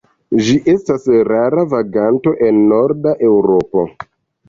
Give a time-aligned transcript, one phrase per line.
[0.45, 3.91] Ĝi estas rara vaganto en norda Eŭropo.